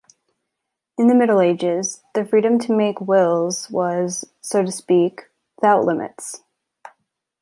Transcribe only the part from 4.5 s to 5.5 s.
to speak,